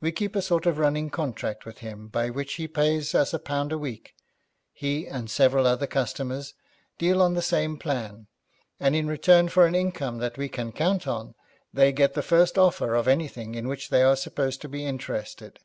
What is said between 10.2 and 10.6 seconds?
we